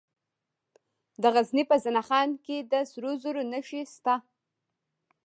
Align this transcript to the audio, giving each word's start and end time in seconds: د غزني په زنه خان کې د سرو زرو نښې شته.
د 1.21 1.23
غزني 1.33 1.63
په 1.71 1.75
زنه 1.83 2.01
خان 2.07 2.29
کې 2.45 2.57
د 2.71 2.73
سرو 2.91 3.11
زرو 3.21 3.41
نښې 3.51 3.81
شته. 3.93 4.15